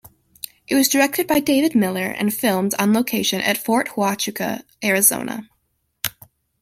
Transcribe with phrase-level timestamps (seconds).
[0.67, 5.47] It was directed by David Miller and filmed on location at Fort Huachuca, Arizona.